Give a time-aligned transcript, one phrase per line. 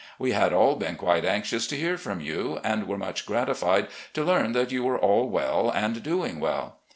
[0.17, 4.23] We had all been quite anxious to hear from you, and were much gratified to
[4.25, 6.77] learn that you were all well, and doing well.